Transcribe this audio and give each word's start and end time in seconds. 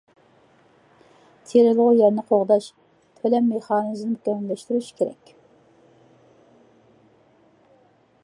تېرىلغۇ 1.49 1.85
يەرنى 1.97 2.23
قوغداش 2.31 2.69
تۆلەم 3.19 3.45
مېخانىزمىنى 3.51 4.15
مۇكەممەللەشتۈرۈش 4.21 4.89
كېرەك. 5.01 5.33